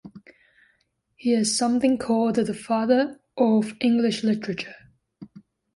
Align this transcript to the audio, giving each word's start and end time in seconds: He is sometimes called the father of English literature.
He 1.15 1.35
is 1.35 1.55
sometimes 1.55 2.01
called 2.01 2.37
the 2.37 2.55
father 2.55 3.19
of 3.37 3.73
English 3.81 4.23
literature. 4.23 4.73